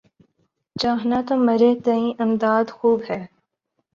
چاہنا 0.75 1.19
تو 1.27 1.33
مرے 1.45 1.71
تئیں 1.83 2.09
امداد 2.23 2.65
خوب 2.77 2.99
ہے۔ 3.09 3.21